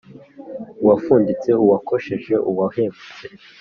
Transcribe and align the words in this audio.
uwafuditse: 0.83 1.49
uwakosheje, 1.63 2.33
uwahemutse, 2.51 3.25